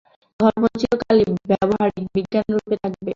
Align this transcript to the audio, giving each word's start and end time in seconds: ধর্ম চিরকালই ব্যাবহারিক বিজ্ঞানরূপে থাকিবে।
ধর্ম 0.39 0.63
চিরকালই 0.79 1.25
ব্যাবহারিক 1.49 2.05
বিজ্ঞানরূপে 2.15 2.75
থাকিবে। 2.83 3.09